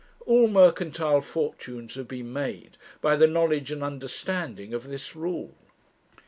[0.25, 5.53] All mercantile fortunes have been made by the knowledge and understanding of this rule.